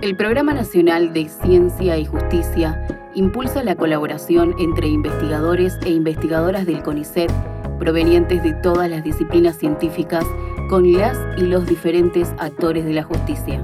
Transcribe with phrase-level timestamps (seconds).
[0.00, 6.84] El Programa Nacional de Ciencia y Justicia impulsa la colaboración entre investigadores e investigadoras del
[6.84, 7.32] CONICET
[7.80, 10.24] provenientes de todas las disciplinas científicas
[10.70, 13.60] con las y los diferentes actores de la justicia.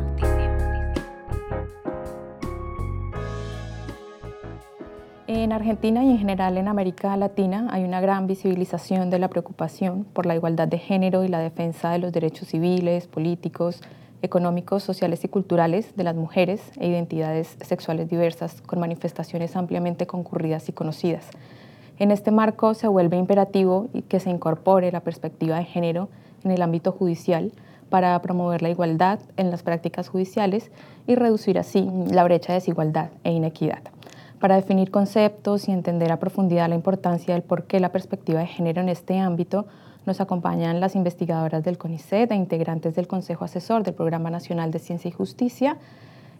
[5.29, 10.05] En Argentina y en general en América Latina hay una gran visibilización de la preocupación
[10.05, 13.80] por la igualdad de género y la defensa de los derechos civiles, políticos,
[14.24, 20.69] económicos, sociales y culturales de las mujeres e identidades sexuales diversas, con manifestaciones ampliamente concurridas
[20.69, 21.27] y conocidas.
[21.98, 26.09] En este marco se vuelve imperativo que se incorpore la perspectiva de género
[26.42, 27.52] en el ámbito judicial
[27.88, 30.73] para promover la igualdad en las prácticas judiciales
[31.06, 33.82] y reducir así la brecha de desigualdad e inequidad.
[34.41, 38.46] Para definir conceptos y entender a profundidad la importancia del por qué la perspectiva de
[38.46, 39.66] género en este ámbito,
[40.07, 44.79] nos acompañan las investigadoras del CONICET e integrantes del Consejo Asesor del Programa Nacional de
[44.79, 45.79] Ciencia y Justicia.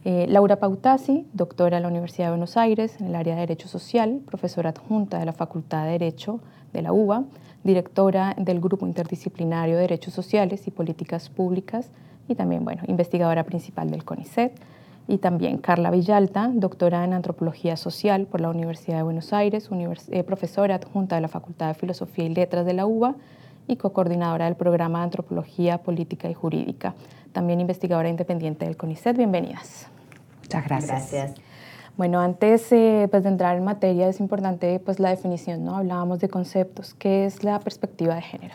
[0.05, 3.69] Eh, Laura Pautasi, doctora de la Universidad de Buenos Aires en el área de Derecho
[3.69, 6.41] Social, profesora adjunta de la Facultad de Derecho
[6.75, 7.25] de la UBA,
[7.63, 11.91] directora del Grupo Interdisciplinario de Derechos Sociales y Políticas Públicas
[12.29, 14.53] y también, bueno, investigadora principal del CONICET.
[15.07, 19.69] Y también Carla Villalta, doctora en Antropología Social por la Universidad de Buenos Aires,
[20.11, 23.15] eh, profesora adjunta de la Facultad de Filosofía y Letras de la UBA
[23.67, 26.95] y co-coordinadora del programa de Antropología Política y Jurídica.
[27.33, 29.17] También investigadora independiente del CONICET.
[29.17, 29.89] Bienvenidas.
[30.43, 31.35] Muchas gracias.
[31.97, 35.77] Bueno, antes eh, pues, de entrar en materia es importante pues, la definición, ¿no?
[35.77, 36.95] Hablábamos de conceptos.
[36.95, 38.55] ¿Qué es la perspectiva de género?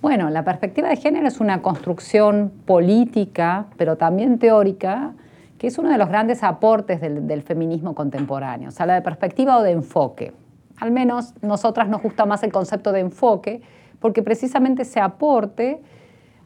[0.00, 5.12] Bueno, la perspectiva de género es una construcción política, pero también teórica,
[5.58, 8.68] que es uno de los grandes aportes del, del feminismo contemporáneo.
[8.68, 10.32] O sea, la de perspectiva o de enfoque.
[10.78, 13.60] Al menos nosotras nos gusta más el concepto de enfoque,
[14.00, 15.80] porque precisamente ese aporte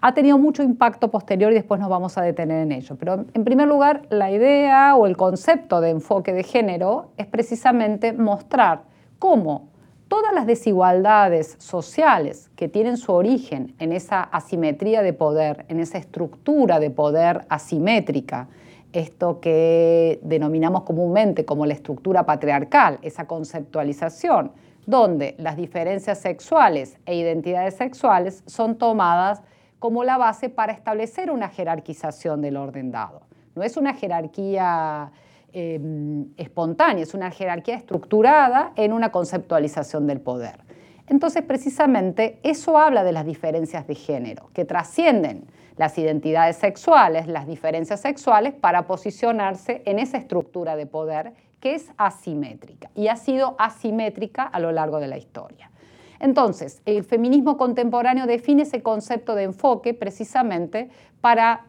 [0.01, 2.97] ha tenido mucho impacto posterior y después nos vamos a detener en ello.
[2.97, 8.13] Pero en primer lugar, la idea o el concepto de enfoque de género es precisamente
[8.13, 8.83] mostrar
[9.21, 9.69] cómo
[10.09, 15.99] todas las desigualdades sociales que tienen su origen en esa asimetría de poder, en esa
[15.99, 18.49] estructura de poder asimétrica,
[18.93, 24.53] esto que denominamos comúnmente como la estructura patriarcal, esa conceptualización,
[24.87, 29.43] donde las diferencias sexuales e identidades sexuales son tomadas
[29.79, 33.23] como la base para establecer una jerarquización del orden dado.
[33.55, 35.13] No es una jerarquía
[35.53, 40.61] em, espontánea, es una jerarquía estructurada en una conceptualización del poder.
[41.09, 45.45] Entonces, precisamente, eso habla de las diferencias de género, que trascienden
[45.77, 51.93] las identidades sexuales, las diferencias sexuales, para posicionarse en esa estructura de poder que es
[51.97, 55.71] asimétrica y ha sido asimétrica a lo largo de la historia.
[56.19, 60.91] Entonces, el feminismo contemporáneo define ese concepto de enfoque precisamente
[61.21, 61.67] para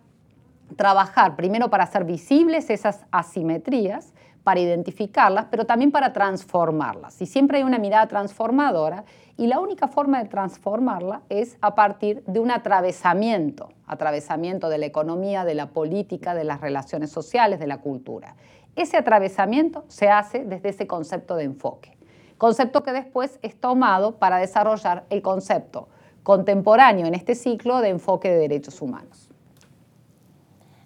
[0.76, 7.22] trabajar, primero para hacer visibles esas asimetrías, para identificarlas, pero también para transformarlas.
[7.22, 9.06] Y siempre hay una mirada transformadora
[9.38, 14.88] y la única forma de transformarla es a partir de un atravesamiento, atravesamiento de la
[14.88, 18.36] economía, de la política, de las relaciones sociales, de la cultura.
[18.76, 21.96] Ese atravesamiento se hace desde ese concepto de enfoque,
[22.38, 25.90] concepto que después es tomado para desarrollar el concepto
[26.24, 29.30] contemporáneo en este ciclo de enfoque de derechos humanos.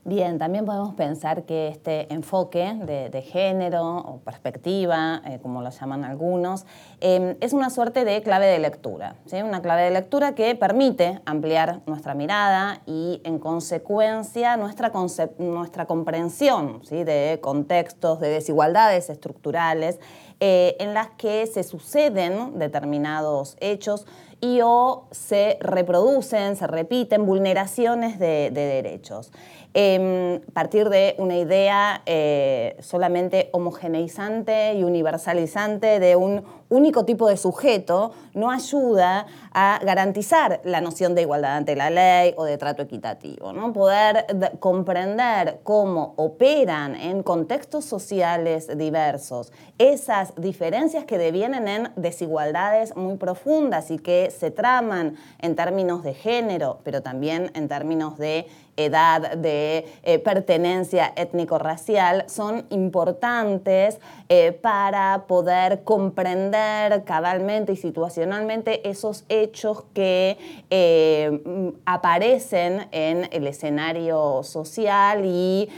[0.07, 6.06] Bien, también podemos pensar que este enfoque de, género o perspectiva, eh, como lo llaman
[6.06, 6.66] algunos,
[7.01, 11.81] em, es una suerte de clave de lectura, una clave de lectura que permite ampliar
[11.88, 14.94] nuestra mirada y, en consecuencia, nuestra,
[15.40, 20.00] nuestra comprensión de contextos, de desigualdades estructurales
[20.40, 24.06] eh, en las que se suceden determinados hechos
[24.40, 29.31] y o se reproducen, se repiten vulneraciones de derechos.
[29.75, 37.38] A partir de una idea eh, solamente homogeneizante y universalizante de un único tipo de
[37.38, 42.81] sujeto, no ayuda a garantizar la noción de igualdad ante la ley o de trato
[42.81, 43.53] equitativo.
[43.53, 43.72] ¿no?
[43.72, 44.25] Poder
[44.59, 53.91] comprender cómo operan en contextos sociales diversos esas diferencias que devienen en desigualdades muy profundas
[53.91, 58.47] y que se traman en términos de género, pero también en términos de
[58.78, 69.26] edad, de eh, pertenencia étnico-racial, son importantes eh, para poder comprender cabalmente y situacionalmente esos
[69.29, 70.38] hechos que
[70.70, 75.70] eh, aparecen en el escenario social y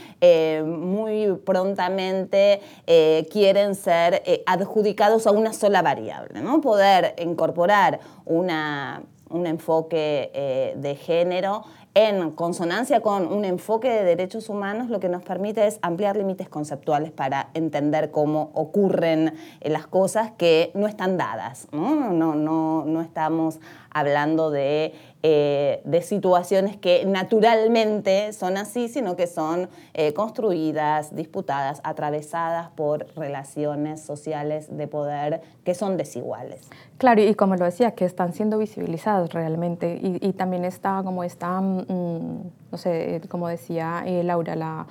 [0.64, 2.60] muy prontamente
[3.30, 6.40] quieren ser adjudicados a una sola variable.
[6.40, 6.60] ¿no?
[6.60, 11.64] Poder incorporar una un enfoque de género
[11.94, 16.48] en consonancia con un enfoque de derechos humanos, lo que nos permite es ampliar límites
[16.48, 21.66] conceptuales para entender cómo ocurren las cosas que no están dadas.
[21.72, 23.58] No, no, no, no estamos
[23.90, 31.80] hablando de, eh, de, situaciones que naturalmente son así, sino que son eh, construidas, disputadas,
[31.84, 36.68] atravesadas por relaciones sociales de poder que son desiguales.
[36.98, 41.60] Claro, y como lo decía, que están siendo visibilizados realmente, y, también está como está,
[41.60, 41.84] mm,
[42.70, 44.86] no sé, como decía eh, Laura, la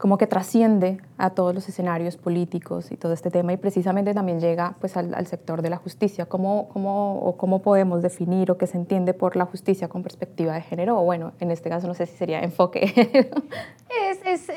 [0.00, 4.40] como que trasciende a todos los escenarios políticos y todo este tema y precisamente también
[4.40, 6.24] llega pues al, sector de la justicia.
[6.24, 10.54] ¿Cómo, cómo, o ¿Cómo podemos definir o qué se entiende por la justicia con perspectiva
[10.54, 10.98] de género?
[10.98, 13.30] O bueno, en este caso no sé si sería enfoque.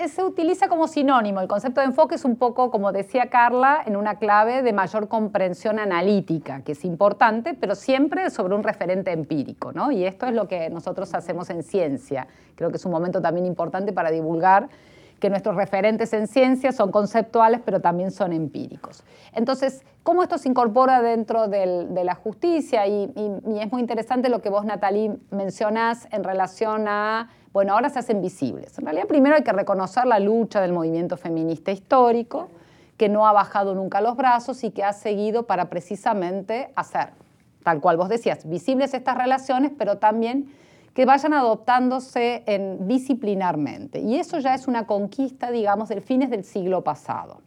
[0.07, 1.42] se utiliza como sinónimo.
[1.42, 5.10] El concepto de enfoque es un poco, como decía Carla, en una clave de mayor
[5.10, 9.74] comprensión analítica, que es importante, pero siempre sobre un referente empírico.
[9.74, 9.92] ¿no?
[9.92, 12.28] Y esto es lo que nosotros hacemos en ciencia.
[12.56, 14.69] Creo que es un momento también importante para divulgar
[15.24, 19.06] que nuestros referentes en ciencia son conceptuales, pero también son empíricos.
[19.31, 22.86] Entonces, ¿cómo esto se incorpora dentro de la justicia?
[22.88, 23.10] Y,
[23.58, 28.22] es muy interesante lo que vos, Natalie, mencionás en relación a, bueno, ahora se hacen
[28.22, 28.78] visibles.
[28.78, 32.50] En realidad, primero hay que reconocer la lucha del movimiento feminista histórico,
[32.98, 37.12] que no ha bajado nunca los brazos y que ha seguido para precisamente hacer,
[37.64, 40.54] tal cual vos decías, visibles estas relaciones, pero también
[40.94, 44.00] que vayan adoptándose en, disciplinarmente.
[44.00, 47.42] Y eso ya es una conquista, digamos, del fines del siglo pasado.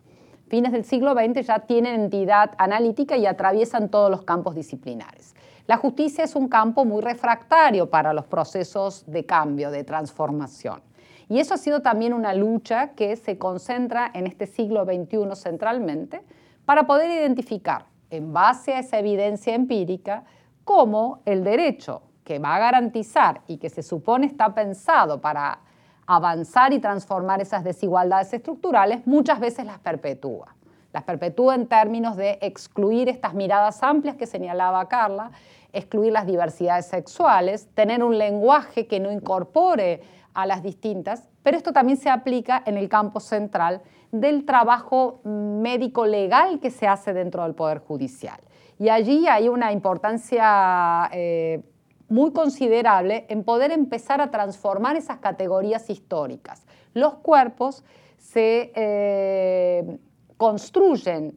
[0.48, 5.34] Fines del siglo XX ya tienen entidad analítica y atraviesan todos los campos disciplinares.
[5.66, 10.80] La justicia es un campo muy refractario para los procesos de cambio, de transformación.
[11.28, 16.22] Y eso ha sido también una lucha que se concentra en este siglo XXI centralmente
[16.64, 20.24] para poder identificar, en base a esa evidencia empírica,
[20.64, 25.60] cómo el derecho que va a garantizar y que se supone está pensado para
[26.06, 30.56] avanzar y transformar esas desigualdades estructurales, muchas veces las perpetúa.
[30.92, 35.30] Las perpetúa en términos de excluir estas miradas amplias que señalaba Carla,
[35.72, 40.02] excluir las diversidades sexuales, tener un lenguaje que no incorpore
[40.34, 46.06] a las distintas, pero esto también se aplica en el campo central del trabajo médico
[46.06, 48.40] legal que se hace dentro del Poder Judicial.
[48.80, 51.62] Y allí hay una importancia eh,
[52.08, 56.64] muy considerable en poder empezar a transformar esas categorías históricas.
[56.94, 57.84] Los cuerpos
[58.18, 59.98] se eh,
[60.36, 61.36] construyen,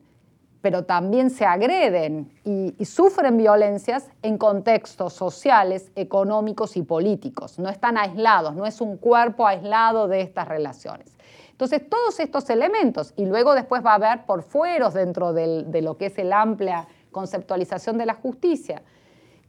[0.62, 7.60] pero también se agreden y, y, sufren violencias en contextos sociales, económicos y políticos.
[7.60, 11.15] No están aislados, no es un cuerpo aislado de estas relaciones.
[11.51, 15.98] Entonces, todos estos elementos, y luego después va a haber por fueros dentro de lo
[15.98, 18.81] que es la amplia conceptualización de la justicia,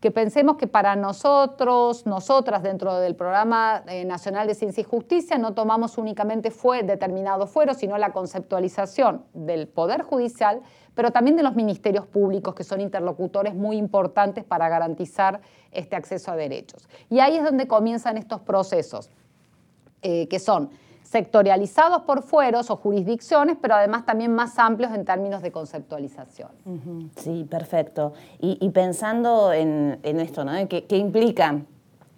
[0.00, 5.36] que pensemos que para nosotros, nosotras dentro del Programa eh, Nacional de Ciencia y Justicia
[5.36, 10.62] no tomamos únicamente fue determinado fuero, sino la conceptualización del Poder Judicial,
[10.94, 16.32] pero también de los ministerios públicos, que son interlocutores muy importantes para garantizar este acceso
[16.32, 16.88] a derechos.
[17.10, 19.10] Y ahí es donde comienzan estos procesos,
[20.00, 20.70] eh, que son
[21.10, 26.50] sectorializados por fueros o jurisdicciones, pero además también más amplios en términos de conceptualización.
[27.16, 28.12] Sí, perfecto.
[28.38, 30.52] Y, pensando en, esto, ¿no?
[30.68, 31.62] ¿Qué, implica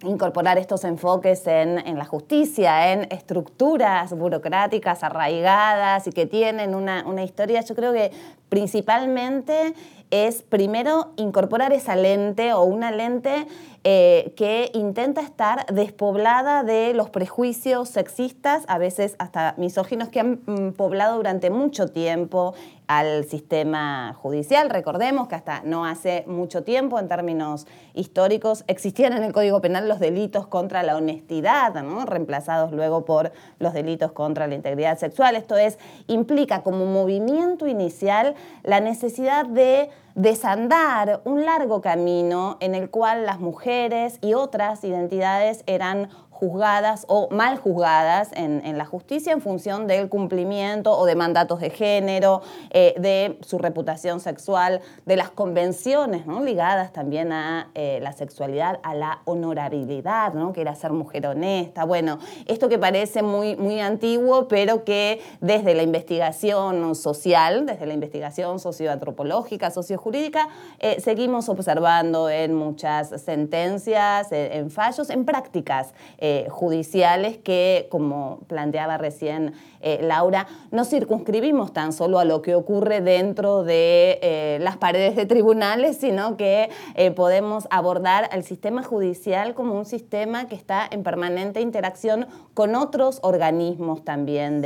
[0.03, 7.23] incorporar estos enfoques en, la justicia, en estructuras burocráticas arraigadas y que tienen una, una
[7.23, 8.11] historia, yo creo que
[8.49, 9.73] principalmente
[10.11, 13.47] es primero incorporar esa lente o una lente
[13.85, 20.41] eh, que intenta estar despoblada de los prejuicios sexistas, a veces hasta misóginos, que han
[20.45, 22.53] mm, poblado durante mucho tiempo
[22.87, 24.69] al sistema judicial.
[24.69, 29.89] Recordemos que hasta no hace mucho tiempo, en términos históricos, existían en el Código Penal
[29.89, 31.73] los delitos contra la honestidad,
[32.05, 35.35] reemplazados luego por los delitos contra la integridad sexual.
[35.35, 42.89] Esto es, implica como movimiento inicial la necesidad de desandar un largo camino en el
[42.89, 46.09] cual las mujeres y otras identidades eran
[46.43, 51.69] juzgadas o mal juzgadas en, la justicia en función del cumplimiento o de mandatos de
[51.69, 58.79] género, eh, de su reputación sexual, de las convenciones ligadas también a eh, la sexualidad,
[58.83, 60.51] a la honorabilidad, ¿no?
[60.51, 61.85] que era ser mujer honesta.
[61.85, 67.93] Bueno, esto que parece muy, muy antiguo, pero que desde la investigación social, desde la
[67.93, 75.93] investigación socioantropológica, sociojurídica, eh, seguimos observando en muchas sentencias, en fallos, en prácticas
[76.35, 82.55] eh, judiciales que, como planteaba recién eh, Laura, no circunscribimos tan solo a lo que
[82.55, 86.69] ocurre dentro de eh, las paredes de tribunales, sino que
[87.15, 92.25] podemos abordar al sistema judicial como un sistema que está en permanente interacción
[92.55, 94.61] con otros organismos también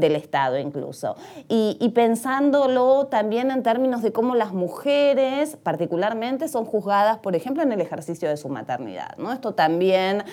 [0.00, 1.16] del Estado incluso.
[1.48, 7.72] Y, pensándolo también en términos de cómo las mujeres particularmente son juzgadas, por ejemplo, en
[7.72, 9.16] el ejercicio de su maternidad.
[9.18, 9.32] ¿no?
[9.32, 10.24] Esto también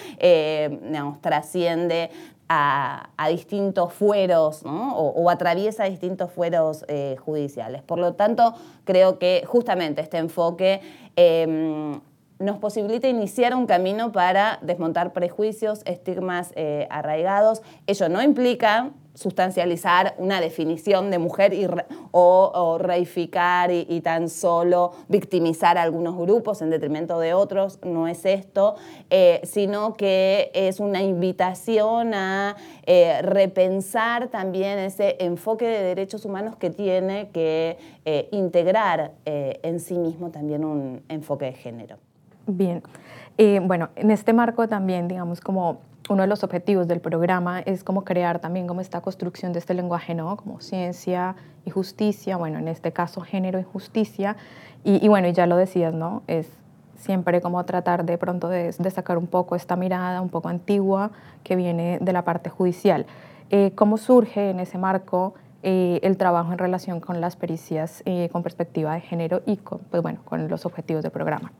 [1.22, 2.10] trasciende
[2.50, 7.82] a, distintos fueros o, atraviesa distintos fueros eh, judiciales.
[7.84, 8.54] Por lo tanto,
[8.86, 10.82] creo que justamente este enfoque
[11.16, 12.00] em,
[12.40, 17.62] nos posibilita iniciar un camino para desmontar prejuicios, estigmas eh, arraigados.
[17.88, 21.52] Ello no implica sustancializar una definición de mujer
[22.12, 28.26] o, reificar y, tan solo victimizar a algunos grupos en detrimento de otros, no es
[28.26, 28.76] esto,
[29.10, 36.56] eh, sino que es una invitación a eh, repensar también ese enfoque de derechos humanos
[36.56, 37.80] que tiene que
[38.32, 42.07] integrar en sí mismo también un enfoque de género.
[42.48, 42.82] Bien,
[43.68, 48.04] bueno, en este marco también, digamos, como uno de los objetivos del programa es como
[48.04, 50.38] crear también como esta construcción de este lenguaje, ¿no?
[50.38, 51.36] Como ciencia
[51.66, 54.38] y justicia, bueno, en este caso género y justicia.
[54.84, 56.24] Y, bueno, ya lo decías, ¿no?
[56.28, 56.50] Es
[56.96, 61.12] siempre como tratar de pronto de, sacar un poco esta mirada un poco antigua
[61.44, 63.06] que viene de la parte judicial.
[63.50, 68.30] Eh, ¿Cómo surge en ese marco eh, el trabajo en relación con las pericias eh,
[68.32, 71.52] con perspectiva de género y con, pues bueno, con los objetivos del programa?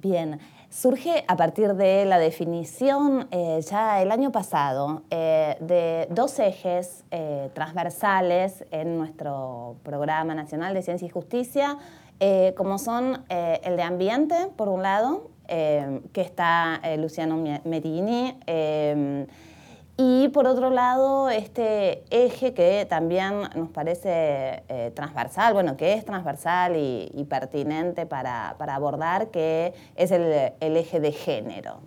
[0.00, 0.40] Bien,
[0.70, 7.04] surge a partir de la definición eh, ya el año pasado eh, de dos ejes
[7.10, 11.76] eh, transversales en nuestro programa nacional de ciencia y justicia,
[12.54, 18.38] como son el de ambiente, por un lado, que está Luciano Medini,
[20.02, 26.06] y por otro lado, este eje que también nos parece eh, transversal, bueno, que es
[26.06, 31.80] transversal y, pertinente para, abordar, que es el, eje de género.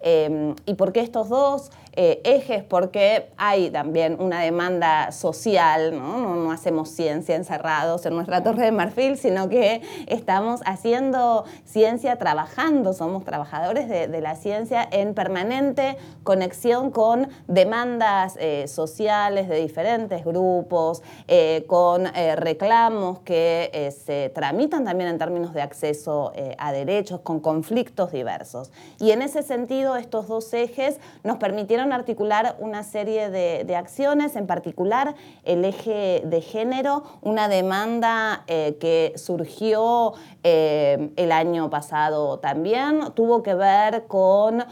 [0.00, 2.64] Em, ¿Y por qué estos dos eh, ejes?
[2.64, 6.34] Porque hay también una demanda social, ¿no?
[6.34, 6.50] ¿no?
[6.50, 13.22] hacemos ciencia encerrados en nuestra torre de marfil, sino que estamos haciendo ciencia trabajando, somos
[13.22, 20.24] trabajadores de, de la ciencia en permanente conexión con con demandas eh, sociales de diferentes
[20.24, 27.18] grupos, eh, con eh, reclamos que se tramitan también en términos de acceso a derechos,
[27.22, 28.70] con conflictos diversos.
[29.00, 34.46] Y en ese sentido, estos dos ejes nos permitieron articular una serie de, acciones, en
[34.46, 40.12] particular el eje de género, una demanda que surgió
[40.44, 44.64] el año pasado también, tuvo que ver con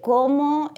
[0.00, 0.72] cómo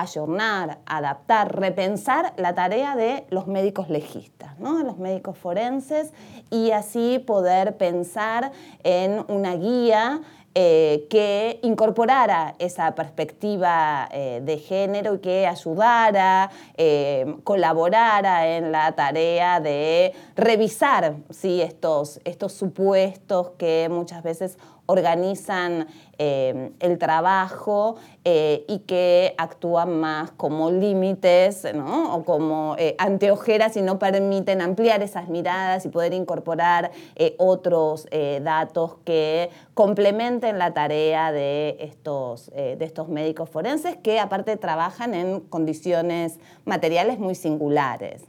[0.00, 4.82] ayornar, adaptar, repensar la tarea de los médicos legistas, ¿no?
[4.82, 6.12] los médicos forenses
[6.50, 8.52] y así poder pensar
[8.82, 10.20] en una guía
[10.56, 18.90] eh, que incorporara esa perspectiva eh, de género y que ayudara, eh, colaborara en la
[18.96, 21.14] tarea de revisar
[21.44, 24.58] estos, estos supuestos que muchas veces
[24.90, 25.86] organizan
[26.18, 33.82] eh, el trabajo eh, y que actúan más como límites o como eh, anteojeras y
[33.82, 36.90] no permiten ampliar esas miradas y poder incorporar
[37.38, 38.06] otros
[38.42, 45.40] datos que complementen la tarea de estos, de estos médicos forenses que aparte trabajan en
[45.40, 48.24] condiciones materiales muy singulares.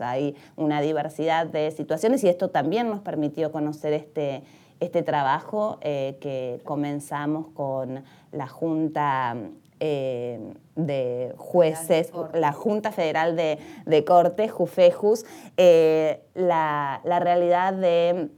[0.00, 4.42] hay una diversidad de situaciones y esto también nos permitió conocer este
[4.80, 9.36] este trabajo eh, que comenzamos con la Junta
[9.80, 15.24] eh, de Jueces, la Junta Federal de, de Cortes, JUFEJUS,
[15.56, 18.28] eh, la, realidad de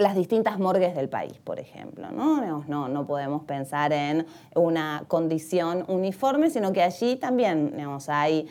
[0.00, 2.10] las distintas morgues del país, por ejemplo.
[2.10, 2.62] ¿no?
[2.66, 7.76] No, no podemos pensar en una condición uniforme, sino que allí también
[8.08, 8.48] hay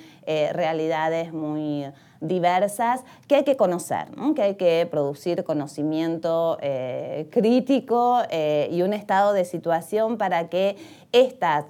[0.54, 1.86] realidades muy
[2.22, 8.94] diversas que hay que conocer, que hay que producir conocimiento eh, crítico eh, y un
[8.94, 10.76] estado de situación para que
[11.12, 11.66] estas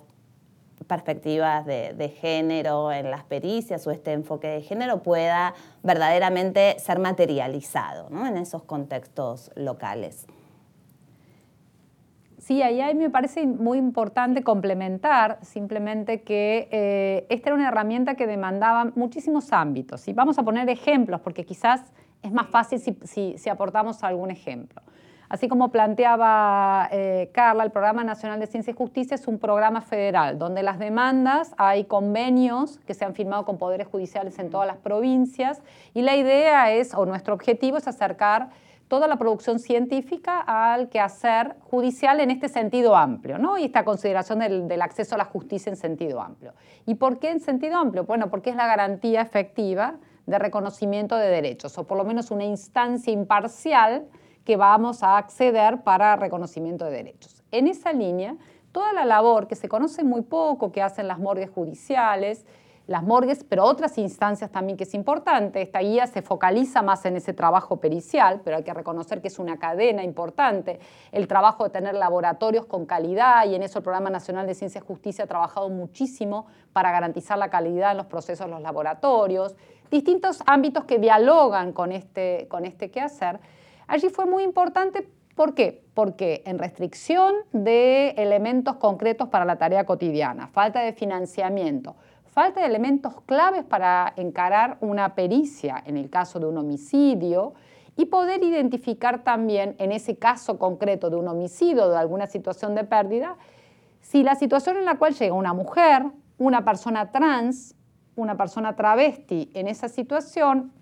[0.89, 5.53] perspectivas de, género en las pericias o este enfoque de género pueda
[5.83, 10.25] verdaderamente ser materializado en esos contextos locales.
[12.39, 18.25] Sí, ahí me parece muy importante complementar simplemente que eh, esta era una herramienta que
[18.25, 20.07] demandaba muchísimos ámbitos.
[20.07, 21.81] Y vamos a poner ejemplos, porque quizás
[22.23, 24.81] es más fácil si, aportamos algún ejemplo.
[25.29, 29.81] Así como planteaba eh, Carla, el Programa Nacional de Ciencia y Justicia es un programa
[29.81, 34.65] federal donde las demandas, hay convenios que se han firmado con poderes judiciales en todas
[34.65, 35.61] las provincias
[35.93, 38.49] y la idea es, o nuestro objetivo es acercar
[38.87, 43.59] toda la producción científica al quehacer judicial en este sentido amplio, ¿no?
[43.59, 46.53] Y esta consideración del, del, acceso a la justicia en sentido amplio.
[46.87, 48.05] ¿Y por qué en sentido amplio?
[48.05, 52.45] Bueno, porque es la garantía efectiva de reconocimiento de derechos, o por lo menos una
[52.45, 54.07] instancia imparcial
[54.43, 57.43] que vamos a acceder para reconocimiento de derechos.
[57.51, 58.35] En esa línea,
[58.71, 62.45] toda la labor que se conoce muy poco, que hacen las morgues judiciales,
[62.89, 65.61] las morgues, pero otras instancias también que es importante.
[65.61, 69.37] Esta guía se focaliza más en ese trabajo pericial, pero hay que reconocer que es
[69.37, 70.79] una cadena importante.
[71.11, 74.81] El trabajo de tener laboratorios con calidad y en eso el Programa Nacional de Ciencia
[74.83, 79.55] y Justicia ha trabajado muchísimo para garantizar la calidad en los procesos de los laboratorios.
[79.91, 83.39] Distintos ámbitos que dialogan con este, con este quehacer
[83.89, 85.83] Allí fue muy importante, ¿por qué?
[85.95, 92.67] Porque en restricción de elementos concretos para la tarea cotidiana, falta de financiamiento, falta de
[92.67, 97.55] elementos claves para encarar una pericia en el caso de un homicidio
[97.97, 102.75] y poder identificar también en ese caso concreto de un homicidio o de alguna situación
[102.75, 103.37] de pérdida,
[104.01, 106.03] si la situación en la cual llega una mujer,
[106.37, 107.73] una persona trans,
[108.15, 110.73] una persona travesti en esa situación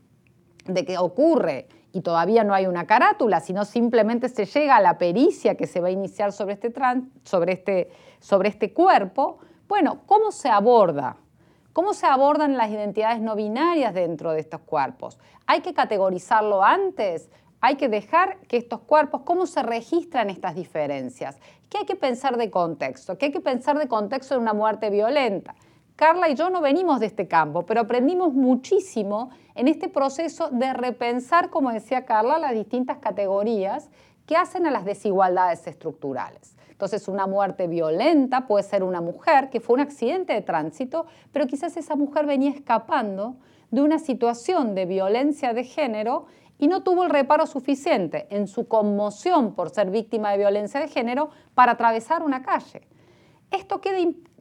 [0.66, 4.98] de que ocurre y todavía no hay una carátula, sino simplemente se llega a la
[4.98, 6.74] pericia que se va a iniciar sobre este,
[7.24, 11.18] sobre este, sobre este cuerpo, bueno, ¿cómo se aborda?
[11.74, 15.20] ¿Cómo se abordan las identidades no binarias dentro de estos cuerpos?
[15.46, 17.30] ¿Hay que categorizarlo antes?
[17.62, 21.38] ¿Hay que dejar que estos cuerpos, cómo se registran estas diferencias?
[21.70, 23.18] ¿Qué hay que pensar de contexto?
[23.18, 25.56] ¿Qué hay que pensar de contexto de una muerte violenta?
[25.98, 30.72] Carla y yo no venimos de este campo, pero aprendimos muchísimo en este proceso de
[30.72, 33.90] repensar, como decía Carla, las distintas categorías
[34.28, 36.56] que hacen a las desigualdades estructurales.
[36.70, 41.48] Entonces, una muerte violenta puede ser una mujer que fue un accidente de tránsito, pero
[41.48, 43.38] quizás esa mujer venía escapando
[43.72, 46.28] de una situación de violencia de género
[46.60, 50.90] y no tuvo el reparo suficiente en su conmoción por ser víctima de violencia de
[50.90, 52.84] género para atravesar una calle.
[53.50, 53.98] Esto queda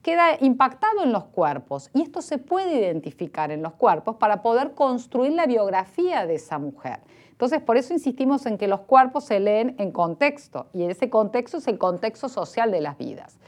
[0.07, 4.71] queda impactado en los cuerpos y esto se puede identificar en los cuerpos para poder
[4.71, 7.01] construir la biografía de esa mujer.
[7.33, 11.57] Entonces, por eso insistimos en que los cuerpos se leen en contexto y ese contexto
[11.57, 13.41] es el contexto social de las vidas,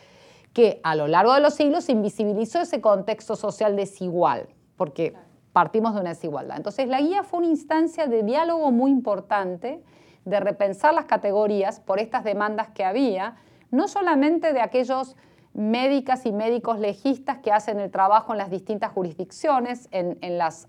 [0.52, 5.14] que a lo largo de los siglos invisibilizó ese contexto social desigual, porque
[5.52, 6.56] partimos de una desigualdad.
[6.56, 9.80] Entonces, la guía fue una instancia de diálogo muy importante,
[10.24, 13.36] de repensar las categorías por estas demandas que había,
[13.70, 15.14] no solamente de aquellos
[15.58, 20.68] médicas y médicos legistas que hacen el trabajo en las distintas jurisdicciones, en, las,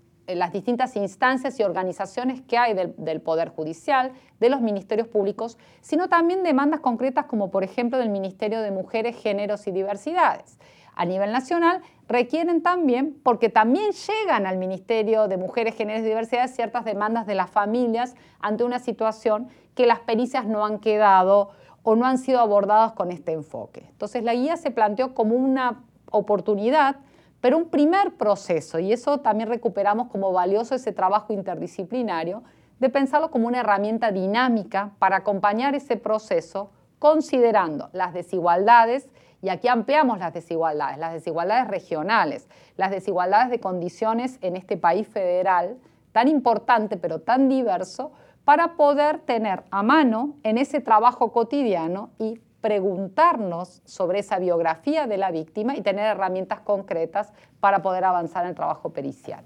[0.52, 6.42] distintas instancias y organizaciones que hay del, Poder Judicial, de los ministerios públicos, sino también
[6.42, 10.58] demandas concretas como por ejemplo del Ministerio de Mujeres, Géneros y Diversidades.
[10.96, 16.56] A nivel nacional requieren también, porque también llegan al Ministerio de Mujeres, Géneros y Diversidades
[16.56, 21.96] ciertas demandas de las familias ante una situación que las pericias no han quedado o
[21.96, 23.86] no han sido abordados con este enfoque.
[23.90, 26.96] Entonces la guía se planteó como una oportunidad,
[27.40, 32.42] pero un primer proceso, y eso también recuperamos como valioso ese trabajo interdisciplinario,
[32.78, 39.08] de pensarlo como una herramienta dinámica para acompañar ese proceso considerando las desigualdades,
[39.42, 45.08] y aquí ampliamos las desigualdades, las desigualdades regionales, las desigualdades de condiciones en este país
[45.08, 45.78] federal,
[46.12, 48.12] tan importante pero tan diverso,
[48.50, 55.18] para poder tener a mano en ese trabajo cotidiano y preguntarnos sobre esa biografía de
[55.18, 59.44] la víctima y tener herramientas concretas para poder avanzar en el trabajo pericial.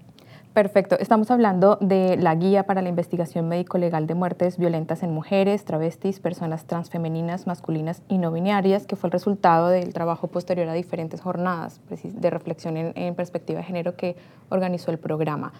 [0.55, 0.97] Perfecto.
[0.97, 6.19] Estamos hablando de la guía para la investigación médico-legal de muertes violentas en mujeres, travestis,
[6.19, 11.21] personas transfemeninas, masculinas y no binarias, que fue el resultado del trabajo posterior a diferentes
[11.21, 14.15] jornadas de reflexión en, perspectiva de género que
[14.49, 15.53] organizó el programa.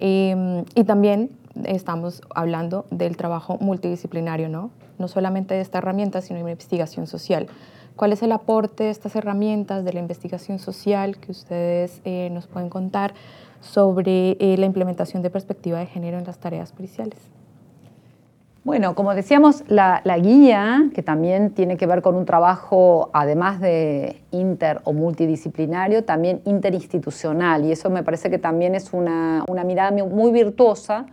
[0.00, 1.30] Y también
[1.64, 4.70] estamos hablando del trabajo multidisciplinario, ¿no?
[4.98, 7.48] No solamente de esta herramienta, sino de investigación social.
[7.96, 12.48] ¿Cuál es el aporte de estas herramientas de la investigación social que ustedes eh, nos
[12.48, 13.14] pueden contar
[13.60, 17.18] sobre eh, la implementación de perspectiva de género en las tareas periciales?
[18.64, 24.22] Bueno, como decíamos, la, guía, que también tiene que ver con un trabajo, además de
[24.30, 29.90] inter o multidisciplinario, también interinstitucional, y eso me parece que también es una, una mirada
[30.06, 31.04] muy virtuosa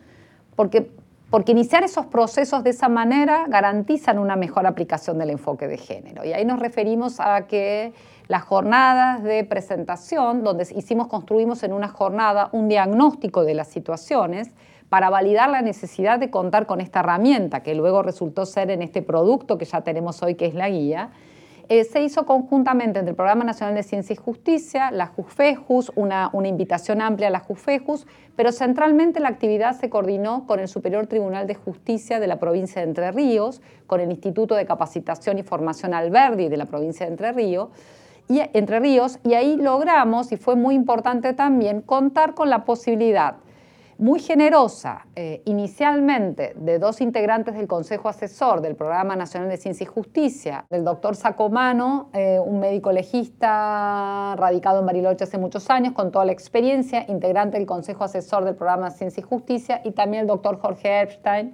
[0.55, 0.91] porque,
[1.29, 6.23] porque iniciar esos procesos de esa manera garantizan una mejor aplicación del enfoque de género.
[6.23, 7.91] Y ahí nos referimos a que
[8.29, 14.51] las jornadas de presentación, donde hicimos, construimos en una jornada un diagnóstico de las situaciones,
[14.91, 19.01] para validar la necesidad de contar con esta herramienta, que luego resultó ser en este
[19.01, 21.11] producto que ya tenemos hoy, que es la guía,
[21.69, 26.29] eh, se hizo conjuntamente entre el Programa Nacional de Ciencia y Justicia, la JUFEJUS, una,
[26.43, 31.47] invitación amplia a la JUFEJUS, pero centralmente la actividad se coordinó con el Superior Tribunal
[31.47, 35.93] de Justicia de la provincia de Entre Ríos, con el Instituto de Capacitación y Formación
[35.93, 37.69] Alberdi de la provincia de Entre Ríos,
[38.27, 43.35] y, Entre Ríos, y ahí logramos, y fue muy importante también, contar con la posibilidad
[44.01, 49.83] muy generosa eh, inicialmente de dos integrantes del Consejo Asesor del Programa Nacional de Ciencia
[49.83, 55.93] y Justicia, del doctor Sacomano, eh, un médico legista radicado en Bariloche hace muchos años,
[55.93, 60.21] con toda la experiencia, integrante del Consejo Asesor del Programa Ciencia y Justicia, y también
[60.21, 61.53] el doctor Jorge Epstein,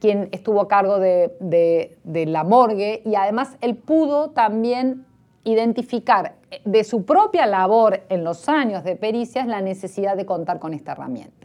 [0.00, 5.06] quien estuvo a cargo de, de la morgue, y además él pudo también
[5.44, 10.58] identificar eh, de su propia labor en los años de pericias la necesidad de contar
[10.58, 11.44] con esta herramienta.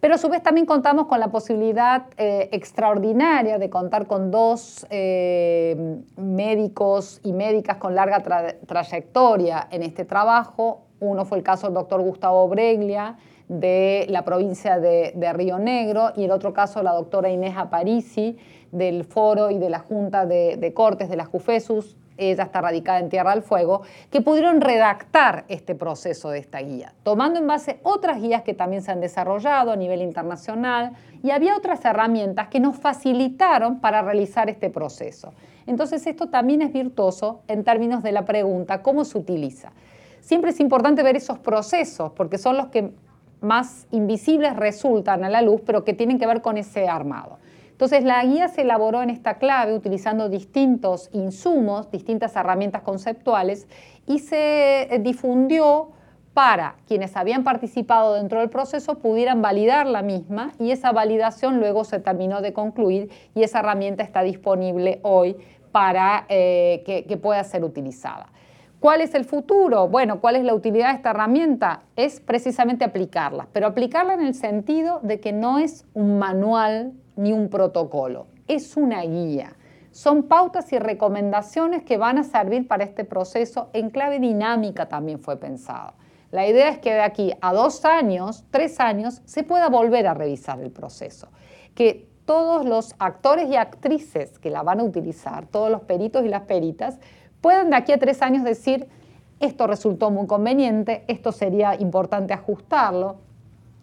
[0.00, 4.86] Pero a su vez también contamos con la posibilidad eh, extraordinaria de contar con dos
[4.88, 8.22] eh, médicos y médicas con larga
[8.66, 10.86] trayectoria en este trabajo.
[11.00, 16.24] Uno fue el caso del doctor Gustavo Breglia de la provincia de, Río Negro y
[16.24, 18.38] el otro caso la doctora Inés Aparici
[18.72, 22.98] del Foro y de la Junta de, de Cortes de la JUFESUS ella está radicada
[22.98, 27.80] en Tierra del Fuego, que pudieron redactar este proceso de esta guía, tomando en base
[27.82, 32.60] otras guías que también se han desarrollado a nivel internacional y había otras herramientas que
[32.60, 35.32] nos facilitaron para realizar este proceso.
[35.66, 39.72] Entonces esto también es virtuoso en términos de la pregunta, ¿cómo se utiliza?
[40.20, 42.92] Siempre es importante ver esos procesos porque son los que
[43.40, 47.38] más invisibles resultan a la luz, pero que tienen que ver con ese armado.
[47.80, 53.66] Entonces la guía se elaboró en esta clave utilizando distintos insumos, distintas herramientas conceptuales
[54.06, 55.88] y se eh, difundió
[56.34, 61.84] para quienes habían participado dentro del proceso pudieran validar la misma y esa validación luego
[61.84, 65.38] se terminó de concluir y esa herramienta está disponible hoy
[65.72, 68.29] para eh, que, que pueda ser utilizada.
[68.80, 69.88] ¿Cuál es el futuro?
[69.88, 71.82] Bueno, ¿cuál es la utilidad de esta herramienta?
[71.96, 77.34] Es precisamente aplicarla, pero aplicarla en el sentido de que no es un manual ni
[77.34, 79.54] un protocolo, es una guía.
[79.90, 83.68] Son pautas y recomendaciones que van a servir para este proceso.
[83.74, 85.92] En clave dinámica también fue pensado.
[86.30, 90.14] La idea es que de aquí a dos años, tres años, se pueda volver a
[90.14, 91.28] revisar el proceso.
[91.74, 96.28] Que todos los actores y actrices que la van a utilizar, todos los peritos y
[96.28, 96.98] las peritas,
[97.40, 98.88] puedan de aquí a tres años decir,
[99.40, 103.16] esto resultó muy conveniente, esto sería importante ajustarlo,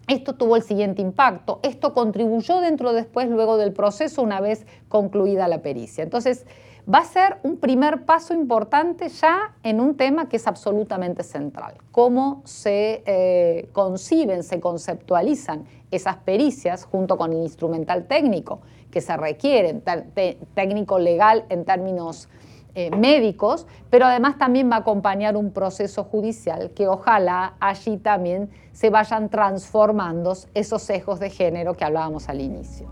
[0.07, 5.47] esto tuvo el siguiente impacto, esto contribuyó dentro después, luego del proceso, una vez concluida
[5.47, 6.03] la pericia.
[6.03, 6.45] Entonces,
[6.91, 11.75] va a ser un primer paso importante ya en un tema que es absolutamente central,
[11.91, 19.17] cómo se eh, conciben, se conceptualizan esas pericias junto con el instrumental técnico que se
[19.17, 19.81] requiere,
[20.53, 22.29] técnico legal en términos
[22.79, 28.51] eh, médicos, pero además también va a acompañar un proceso judicial que ojalá allí también
[28.71, 32.87] se vayan transformando esos sesgos de género que hablábamos al inicio.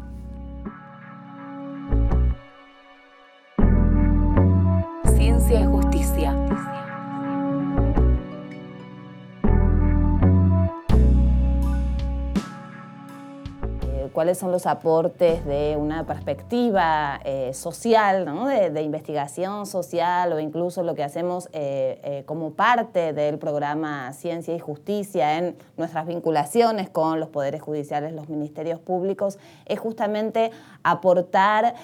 [14.15, 18.25] Cuáles son los aportes de una perspectiva eh, social,
[18.73, 24.56] de, investigación social o incluso lo que hacemos eh, eh, como parte del programa Ciencia
[24.56, 30.51] y Justicia en nuestras vinculaciones con los poderes judiciales, los ministerios públicos, es justamente
[30.86, 31.76] aportar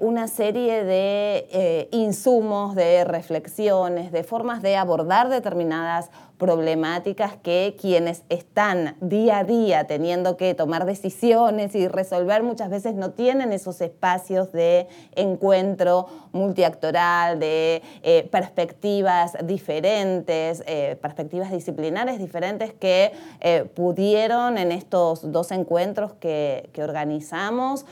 [0.00, 6.10] una serie de insumos, de reflexiones, de formas de abordar determinadas
[6.42, 12.96] problemáticas que quienes están día a día teniendo que tomar decisiones y resolver muchas veces
[12.96, 22.72] no tienen esos espacios de encuentro multiactoral, de eh, perspectivas diferentes, eh, perspectivas disciplinares diferentes
[22.72, 27.86] que eh, pudieron en estos dos encuentros que, que organizamos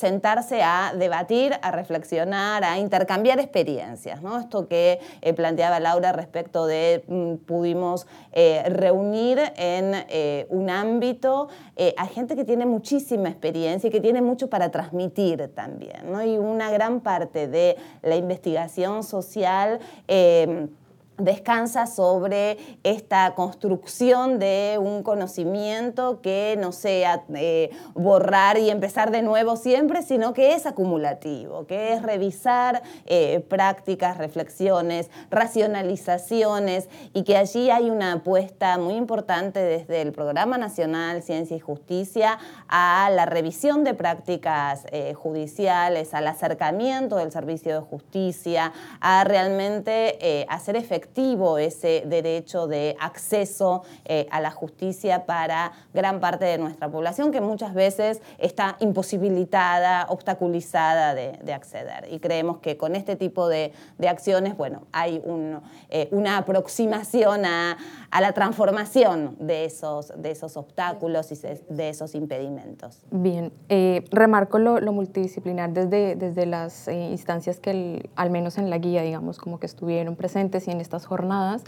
[0.00, 4.22] sentarse a debatir, a reflexionar, a intercambiar experiencias.
[4.22, 4.38] ¿no?
[4.40, 4.98] Esto que
[5.36, 12.34] planteaba Laura respecto de mm, pudimos eh, reunir en eh, un ámbito eh, a gente
[12.34, 16.10] que tiene muchísima experiencia y que tiene mucho para transmitir también.
[16.10, 16.24] ¿no?
[16.24, 19.80] Y una gran parte de la investigación social
[21.20, 29.22] descansa sobre esta construcción de un conocimiento que no sea eh, borrar y empezar de
[29.22, 37.36] nuevo siempre, sino que es acumulativo, que es revisar eh, prácticas, reflexiones, racionalizaciones y que
[37.36, 43.26] allí hay una apuesta muy importante desde el Programa Nacional Ciencia y Justicia a la
[43.26, 51.09] revisión de prácticas eh, judiciales, al acercamiento del servicio de justicia, a realmente hacer efectivo
[51.58, 57.40] ese derecho de acceso eh, a la justicia para gran parte de nuestra población que
[57.40, 62.06] muchas veces está imposibilitada, obstaculizada de, acceder.
[62.10, 63.72] Y creemos que con este tipo de,
[64.08, 65.22] acciones, bueno, hay
[65.90, 67.76] eh, una aproximación a,
[68.20, 71.36] la transformación de esos, de esos obstáculos y
[71.68, 73.02] de esos impedimentos.
[73.10, 79.02] Bien, eh, remarco lo, multidisciplinar desde, desde las instancias que al menos en la guía,
[79.02, 81.62] digamos, como que estuvieron presentes y en estas jornadas,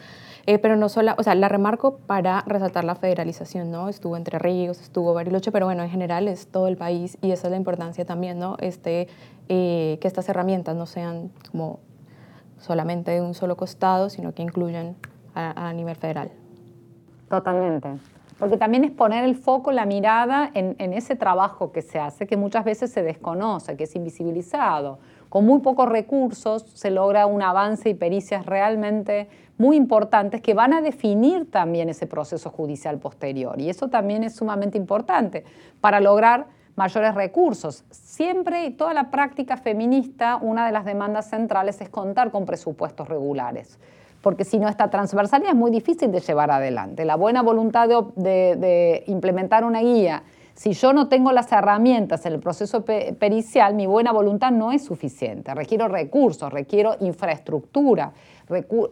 [0.46, 3.88] eh, pero no solo, o sea, la remarco para resaltar la federalización, ¿no?
[3.88, 7.46] Estuvo Entre Ríos, estuvo Bariloche, pero bueno, en general es todo el país y esa
[7.46, 8.56] es la importancia también, ¿no?
[8.58, 9.06] Este,
[9.48, 11.78] eh, que estas herramientas no sean como
[12.58, 14.96] solamente de un solo costado, sino que incluyan
[15.34, 16.30] a, nivel federal.
[17.28, 17.88] Totalmente.
[18.38, 22.26] Porque también es poner el foco, la mirada en, en, ese trabajo que se hace,
[22.26, 24.98] que muchas veces se desconoce, que es invisibilizado
[25.32, 30.74] con muy pocos recursos se logra un avance y pericias realmente muy importantes que van
[30.74, 33.58] a definir también ese proceso judicial posterior.
[33.58, 35.44] Y eso también es sumamente importante
[35.80, 37.82] para lograr mayores recursos.
[37.90, 43.08] Siempre y toda la práctica feminista, una de las demandas centrales es contar con presupuestos
[43.08, 43.78] regulares
[44.20, 47.04] porque si no esta transversalidad es muy difícil de llevar adelante.
[47.04, 50.22] La buena voluntad de, de implementar una guía
[50.54, 54.84] si yo no tengo las herramientas en el proceso pericial, mi buena voluntad no es
[54.84, 55.54] suficiente.
[55.54, 58.12] Requiero recursos, requiero infraestructura,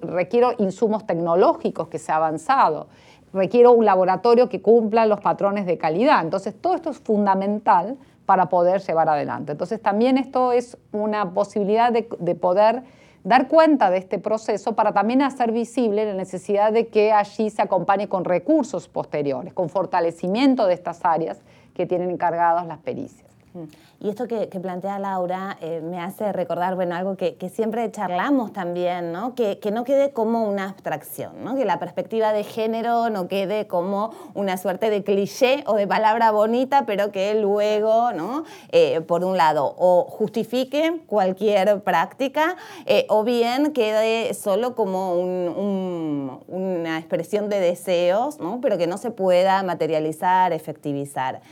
[0.02, 2.88] requiero insumos tecnológicos que se ha avanzado,
[3.32, 6.22] requiero un laboratorio que cumpla los patrones de calidad.
[6.22, 7.96] Entonces, todo esto es fundamental
[8.26, 9.52] para poder llevar adelante.
[9.52, 12.82] Entonces, también esto es una posibilidad de, de poder
[13.24, 17.62] dar cuenta de este proceso para también hacer visible la necesidad de que allí se
[17.62, 21.40] acompañe con recursos posteriores, con fortalecimiento de estas áreas
[21.74, 23.29] que tienen encargadas las pericias.
[23.52, 23.64] Mm.
[24.02, 29.12] Y esto que, plantea Laura eh, me hace recordar, bueno, algo que, siempre charlamos también,
[29.12, 29.34] ¿no?
[29.34, 31.54] Que, no quede como una abstracción, ¿no?
[31.54, 36.30] Que la perspectiva de género no quede como una suerte de cliché o de palabra
[36.30, 38.44] bonita, pero que luego, ¿no?
[38.72, 46.98] Eh, por un lado, o justifique cualquier práctica, eh, o bien quede solo como una
[46.98, 48.60] expresión de deseos, ¿no?
[48.62, 51.42] Pero que no se pueda materializar, efectivizar.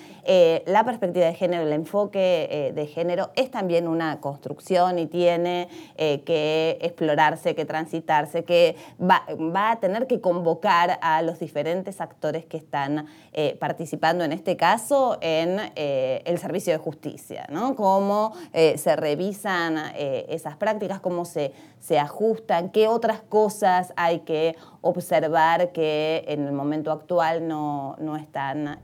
[0.66, 5.68] La perspectiva de género, el enfoque eh, de género es también una construcción y tiene
[5.96, 9.22] eh, que explorarse, que transitarse, que va,
[9.70, 15.16] a tener que convocar a los diferentes actores que están eh, participando en este caso
[15.22, 17.74] en el servicio de justicia, ¿no?
[17.74, 25.72] Cómo se revisan esas prácticas, cómo se, se ajustan, qué otras cosas hay que observar
[25.72, 28.80] que en el momento actual no, no están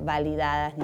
[0.00, 0.76] validadas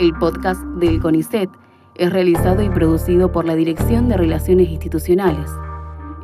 [0.00, 1.50] El podcast del CONICET
[1.96, 5.50] es realizado y producido por la Dirección de Relaciones Institucionales.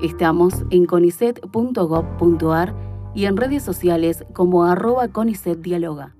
[0.00, 2.74] Estamos en conicet.gov.ar
[3.14, 6.14] y en redes sociales como arroba Dialoga.